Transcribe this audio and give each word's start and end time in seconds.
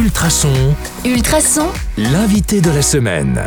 Ultrason, 0.00 0.74
Ultrason, 1.04 1.68
l'invité 1.98 2.62
de 2.62 2.70
la 2.70 2.80
semaine. 2.80 3.38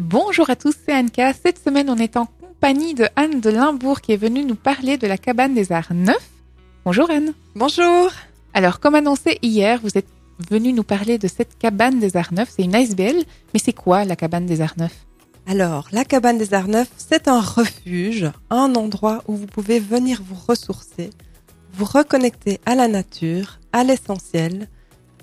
Bonjour 0.00 0.50
à 0.50 0.56
tous, 0.56 0.74
c'est 0.84 0.92
Anka. 0.92 1.32
Cette 1.32 1.62
semaine, 1.62 1.88
on 1.88 1.96
est 1.96 2.16
en 2.16 2.26
compagnie 2.26 2.92
de 2.94 3.06
Anne 3.14 3.40
de 3.40 3.48
Limbourg 3.48 4.00
qui 4.00 4.10
est 4.10 4.16
venue 4.16 4.44
nous 4.44 4.56
parler 4.56 4.96
de 4.96 5.06
la 5.06 5.16
cabane 5.16 5.54
des 5.54 5.70
arts 5.70 5.94
neufs. 5.94 6.28
Bonjour 6.84 7.08
Anne. 7.08 7.34
Bonjour. 7.54 8.10
Alors, 8.52 8.80
comme 8.80 8.96
annoncé 8.96 9.38
hier, 9.40 9.78
vous 9.80 9.96
êtes 9.96 10.08
venue 10.50 10.72
nous 10.72 10.82
parler 10.82 11.18
de 11.18 11.28
cette 11.28 11.56
cabane 11.56 12.00
des 12.00 12.16
arts 12.16 12.32
neufs. 12.32 12.52
C'est 12.56 12.64
une 12.64 12.74
ASBL, 12.74 13.22
mais 13.54 13.60
c'est 13.64 13.72
quoi 13.72 14.04
la 14.04 14.16
cabane 14.16 14.46
des 14.46 14.60
arts 14.60 14.74
neufs? 14.76 15.06
Alors, 15.46 15.86
la 15.92 16.04
cabane 16.04 16.38
des 16.38 16.52
Arts 16.52 16.66
Neufs, 16.66 16.90
c'est 16.98 17.28
un 17.28 17.40
refuge, 17.40 18.28
un 18.50 18.74
endroit 18.74 19.22
où 19.28 19.36
vous 19.36 19.46
pouvez 19.46 19.78
venir 19.78 20.20
vous 20.20 20.36
ressourcer, 20.48 21.10
vous 21.74 21.84
reconnecter 21.84 22.58
à 22.66 22.74
la 22.74 22.88
nature, 22.88 23.60
à 23.72 23.84
l'essentiel, 23.84 24.68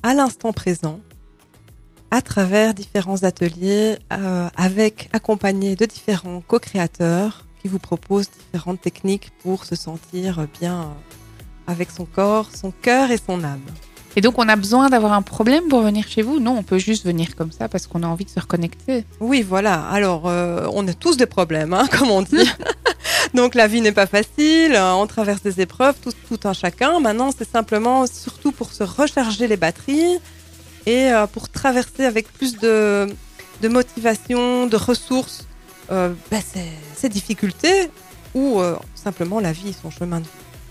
à 0.05 0.13
l'instant 0.13 0.53
présent, 0.53 0.99
à 2.11 2.21
travers 2.21 2.75
différents 2.75 3.23
ateliers, 3.23 3.97
euh, 4.13 4.47
avec 4.55 5.09
accompagnés 5.13 5.75
de 5.75 5.85
différents 5.85 6.43
co-créateurs 6.47 7.47
qui 7.59 7.67
vous 7.67 7.79
proposent 7.79 8.29
différentes 8.29 8.79
techniques 8.79 9.31
pour 9.41 9.65
se 9.65 9.75
sentir 9.75 10.45
bien 10.59 10.81
euh, 10.81 10.85
avec 11.65 11.89
son 11.89 12.05
corps, 12.05 12.51
son 12.55 12.69
cœur 12.69 13.09
et 13.09 13.17
son 13.17 13.43
âme. 13.43 13.65
Et 14.15 14.21
donc, 14.21 14.37
on 14.37 14.47
a 14.47 14.55
besoin 14.55 14.89
d'avoir 14.89 15.11
un 15.11 15.23
problème 15.23 15.67
pour 15.69 15.81
venir 15.81 16.07
chez 16.07 16.21
vous? 16.21 16.39
Non, 16.39 16.55
on 16.59 16.63
peut 16.63 16.77
juste 16.77 17.03
venir 17.03 17.35
comme 17.35 17.51
ça 17.51 17.67
parce 17.67 17.87
qu'on 17.87 18.03
a 18.03 18.07
envie 18.07 18.25
de 18.25 18.29
se 18.29 18.39
reconnecter. 18.39 19.05
Oui, 19.19 19.41
voilà. 19.41 19.87
Alors, 19.87 20.27
euh, 20.27 20.67
on 20.71 20.87
a 20.87 20.93
tous 20.93 21.17
des 21.17 21.25
problèmes, 21.25 21.73
hein, 21.73 21.87
comme 21.97 22.11
on 22.11 22.21
dit. 22.21 22.47
Donc, 23.35 23.53
la 23.53 23.67
vie 23.67 23.81
n'est 23.81 23.91
pas 23.91 24.07
facile. 24.07 24.75
euh, 24.75 24.93
On 24.93 25.07
traverse 25.07 25.41
des 25.41 25.59
épreuves, 25.59 25.95
tout, 26.01 26.13
tout 26.29 26.47
un 26.47 26.53
chacun. 26.53 27.01
Maintenant, 27.01 27.31
c'est 27.37 27.49
simplement 27.49 28.07
surtout 28.07 28.53
pour 28.53 28.71
se 28.71 28.83
recharger 28.83 29.47
les 29.47 29.57
batteries 29.57 30.19
et 30.85 31.11
euh, 31.11 31.27
pour 31.27 31.49
traverser 31.49 32.05
avec 32.05 32.31
plus 32.31 32.57
de, 32.57 33.07
de 33.61 33.67
motivation, 33.67 34.67
de 34.67 34.77
ressources 34.77 35.45
euh, 35.91 36.13
ben, 36.31 36.41
ces, 36.95 37.09
difficultés 37.09 37.89
ou 38.33 38.59
simplement 38.95 39.39
la 39.39 39.51
vie, 39.51 39.75
son 39.79 39.91
chemin. 39.91 40.21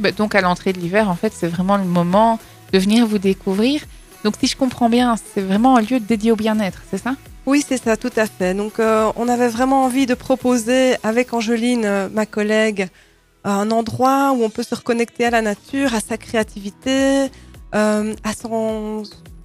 Bah, 0.00 0.10
donc, 0.10 0.34
à 0.34 0.40
l'entrée 0.40 0.72
de 0.72 0.80
l'hiver, 0.80 1.08
en 1.08 1.14
fait, 1.16 1.32
c'est 1.34 1.46
vraiment 1.46 1.76
le 1.76 1.84
moment 1.84 2.40
de 2.72 2.78
venir 2.78 3.06
vous 3.06 3.18
découvrir. 3.18 3.82
Donc, 4.24 4.34
si 4.40 4.46
je 4.46 4.56
comprends 4.56 4.88
bien, 4.88 5.16
c'est 5.16 5.42
vraiment 5.42 5.76
un 5.76 5.80
lieu 5.82 6.00
dédié 6.00 6.32
au 6.32 6.36
bien-être, 6.36 6.82
c'est 6.90 6.98
ça? 6.98 7.14
Oui, 7.46 7.62
c'est 7.66 7.82
ça, 7.82 7.96
tout 7.96 8.12
à 8.16 8.26
fait. 8.26 8.54
Donc, 8.54 8.78
euh, 8.80 9.12
on 9.16 9.28
avait 9.28 9.48
vraiment 9.48 9.84
envie 9.84 10.06
de 10.06 10.14
proposer 10.14 10.96
avec 11.02 11.34
Angeline, 11.34 11.84
euh, 11.84 12.08
ma 12.08 12.24
collègue, 12.24 12.88
un 13.44 13.70
endroit 13.70 14.32
où 14.32 14.42
on 14.42 14.48
peut 14.48 14.62
se 14.62 14.74
reconnecter 14.74 15.26
à 15.26 15.30
la 15.30 15.42
nature, 15.42 15.94
à 15.94 16.00
sa 16.00 16.16
créativité, 16.16 17.26
euh, 17.74 18.14
à 18.24 18.32
son, 18.32 19.02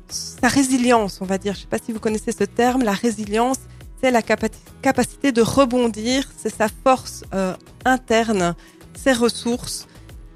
sa 0.08 0.48
résilience, 0.48 1.20
on 1.22 1.26
va 1.26 1.38
dire. 1.38 1.54
Je 1.54 1.60
ne 1.60 1.62
sais 1.64 1.68
pas 1.68 1.78
si 1.84 1.92
vous 1.92 2.00
connaissez 2.00 2.32
ce 2.32 2.46
terme. 2.46 2.84
La 2.84 2.94
résilience, 2.94 3.58
c'est 4.02 4.12
la 4.12 4.22
capa- 4.22 4.48
capacité 4.82 5.34
de 5.34 5.42
rebondir, 5.42 6.30
c'est 6.38 6.56
sa 6.56 6.68
force 6.86 7.24
euh, 7.34 7.54
interne, 7.84 8.56
ses 8.96 9.12
ressources 9.12 9.88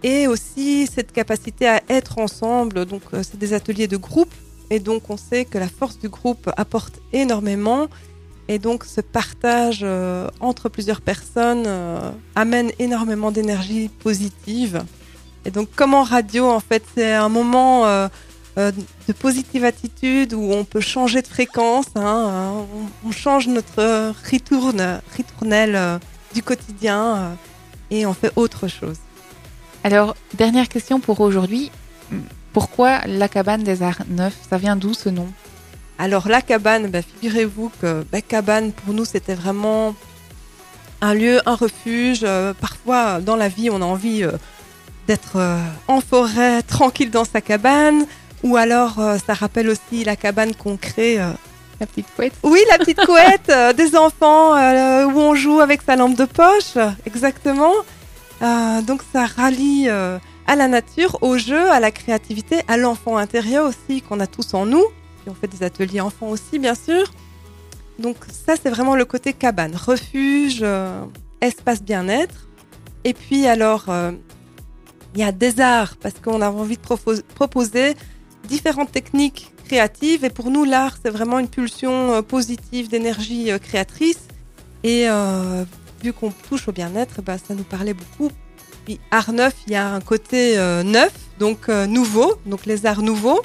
et 0.04 0.28
aussi 0.28 0.86
cette 0.94 1.14
capacité 1.14 1.70
à 1.70 1.82
être 1.88 2.18
ensemble. 2.20 2.84
Donc, 2.84 3.04
euh, 3.14 3.24
c'est 3.24 3.40
des 3.40 3.54
ateliers 3.54 3.88
de 3.88 3.96
groupe 3.96 4.34
et 4.70 4.80
donc, 4.80 5.10
on 5.10 5.18
sait 5.18 5.46
que 5.46 5.58
la 5.58 5.68
force 5.68 6.00
du 6.00 6.10
groupe 6.10 6.50
apporte 6.58 7.00
énormément. 7.12 7.88
Et 8.48 8.60
donc, 8.60 8.84
ce 8.84 9.02
partage 9.02 9.82
euh, 9.84 10.30
entre 10.40 10.70
plusieurs 10.70 11.02
personnes 11.02 11.64
euh, 11.66 12.12
amène 12.36 12.72
énormément 12.80 13.32
d'énergie 13.32 13.90
positive. 13.90 14.84
Et 15.46 15.52
donc, 15.52 15.70
comme 15.76 15.94
en 15.94 16.04
radio, 16.04 16.50
en 16.50 16.60
fait, 16.60 16.84
c'est 16.96 17.14
un 17.14 17.30
moment 17.30 17.86
euh, 17.86 18.08
de 18.58 19.14
positive 19.14 19.64
attitude 19.64 20.34
où 20.34 20.52
on 20.52 20.64
peut 20.66 20.82
changer 20.82 21.22
de 21.22 21.28
fréquence. 21.28 21.88
hein, 21.96 22.66
on, 23.06 23.12
change 23.12 23.48
notre 23.48 24.14
ritourne, 24.24 25.02
ritournelle 25.16 26.00
du 26.34 26.44
quotidien 26.44 27.38
et 27.92 28.06
on 28.06 28.14
fait 28.14 28.32
autre 28.36 28.68
chose. 28.68 28.98
Alors, 29.84 30.16
dernière 30.34 30.70
question 30.70 31.00
pour 31.00 31.20
aujourd'hui. 31.20 31.72
Pourquoi 32.54 33.00
la 33.08 33.28
cabane 33.28 33.64
des 33.64 33.82
arts 33.82 34.04
neufs? 34.08 34.38
Ça 34.48 34.58
vient 34.58 34.76
d'où 34.76 34.94
ce 34.94 35.10
nom? 35.10 35.28
Alors 35.98 36.28
la 36.28 36.42
cabane, 36.42 36.88
bah, 36.88 37.02
figurez-vous 37.02 37.72
que 37.82 38.06
bah, 38.12 38.22
cabane 38.22 38.72
pour 38.72 38.94
nous 38.94 39.06
c'était 39.06 39.34
vraiment 39.34 39.96
un 41.02 41.14
lieu, 41.16 41.42
un 41.48 41.56
refuge. 41.56 42.22
Euh, 42.24 42.54
parfois 42.54 43.22
dans 43.22 43.36
la 43.36 43.50
vie 43.50 43.70
on 43.70 43.82
a 43.82 43.86
envie 43.86 44.24
euh, 44.24 44.32
d'être 45.08 45.38
euh, 45.38 45.60
en 45.88 46.00
forêt, 46.00 46.62
tranquille 46.68 47.10
dans 47.10 47.26
sa 47.26 47.42
cabane. 47.42 48.06
Ou 48.44 48.58
alors 48.58 48.96
ça 49.26 49.34
rappelle 49.34 49.70
aussi 49.70 50.04
la 50.04 50.18
cabane 50.18 50.54
qu'on 50.54 50.76
crée. 50.76 51.16
La 51.80 51.88
petite 51.88 52.08
couette 52.14 52.34
Oui, 52.44 52.60
la 52.70 52.78
petite 52.78 53.00
couette 53.06 53.50
des 53.78 53.96
enfants 53.96 54.52
où 54.52 55.18
on 55.18 55.34
joue 55.34 55.62
avec 55.62 55.82
sa 55.82 55.96
lampe 55.96 56.18
de 56.18 56.26
poche, 56.26 56.78
exactement. 57.06 57.72
Donc 58.42 59.02
ça 59.14 59.28
rallie 59.28 59.88
à 60.54 60.56
la 60.56 60.68
nature, 60.68 61.18
au 61.22 61.38
jeu, 61.38 61.70
à 61.72 61.80
la 61.80 61.92
créativité, 61.92 62.62
à 62.68 62.78
l'enfant 62.78 63.18
intérieur 63.18 63.68
aussi 63.68 64.02
qu'on 64.02 64.20
a 64.20 64.28
tous 64.28 64.54
en 64.54 64.66
nous. 64.68 64.86
Et 65.26 65.30
on 65.30 65.34
fait 65.34 65.48
des 65.48 65.64
ateliers 65.64 66.00
enfants 66.00 66.30
aussi, 66.30 66.60
bien 66.60 66.76
sûr. 66.76 67.12
Donc 67.98 68.18
ça, 68.46 68.54
c'est 68.62 68.70
vraiment 68.70 68.96
le 68.96 69.06
côté 69.06 69.34
cabane, 69.34 69.76
refuge, 69.76 70.60
euh, 70.62 71.04
espace 71.42 71.82
bien-être. 71.82 72.48
Et 73.04 73.14
puis 73.14 73.48
alors, 73.48 73.86
euh, 73.90 74.12
il 75.16 75.22
y 75.22 75.24
a 75.24 75.32
des 75.32 75.60
arts 75.60 75.96
parce 75.98 76.16
qu'on 76.24 76.42
a 76.42 76.50
envie 76.50 76.78
de 76.78 76.82
propos- 76.82 77.24
proposer 77.34 77.96
différentes 78.48 78.92
techniques 78.92 79.52
créatives. 79.66 80.24
Et 80.24 80.30
pour 80.30 80.52
nous, 80.52 80.66
l'art, 80.66 80.98
c'est 81.02 81.10
vraiment 81.10 81.40
une 81.40 81.50
pulsion 81.50 82.14
euh, 82.14 82.22
positive 82.22 82.90
d'énergie 82.90 83.50
créatrice. 83.60 84.28
Et 84.84 85.08
vu 86.04 86.12
qu'on 86.12 86.32
touche 86.50 86.68
au 86.68 86.74
bien-être, 86.74 87.22
bah, 87.22 87.38
ça 87.38 87.56
nous 87.56 87.64
parlait 87.64 87.94
beaucoup. 87.94 88.30
Puis 88.86 89.00
art 89.12 89.32
neuf, 89.34 89.54
il 89.68 89.74
y 89.74 89.76
a 89.76 89.94
un 89.94 90.02
côté 90.02 90.58
euh, 90.58 90.84
neuf, 90.84 91.14
donc 91.40 91.70
euh, 91.70 91.86
nouveau, 91.88 92.36
donc 92.46 92.66
les 92.66 92.86
arts 92.86 93.02
nouveaux. 93.02 93.42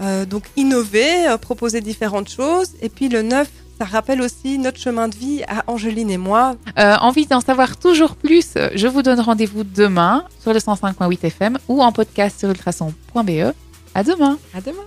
Euh, 0.00 0.26
donc 0.26 0.44
innover, 0.56 1.36
proposer 1.40 1.80
différentes 1.80 2.28
choses. 2.28 2.72
Et 2.82 2.88
puis 2.90 3.08
le 3.08 3.22
neuf, 3.22 3.48
ça 3.78 3.84
rappelle 3.84 4.22
aussi 4.22 4.58
notre 4.58 4.78
chemin 4.78 5.08
de 5.08 5.14
vie 5.16 5.42
à 5.48 5.64
Angeline 5.66 6.10
et 6.10 6.18
moi. 6.18 6.56
Euh, 6.78 6.96
Envie 7.00 7.26
d'en 7.26 7.40
savoir 7.40 7.76
toujours 7.76 8.16
plus 8.16 8.54
Je 8.74 8.86
vous 8.86 9.02
donne 9.02 9.20
rendez-vous 9.20 9.64
demain 9.64 10.24
sur 10.40 10.52
le 10.52 10.58
105.8 10.58 11.26
FM 11.26 11.58
ou 11.68 11.82
en 11.82 11.92
podcast 11.92 12.38
sur 12.38 12.50
ultrason.be. 12.50 13.52
À 13.94 14.02
demain 14.02 14.38
À 14.54 14.60
demain. 14.60 14.84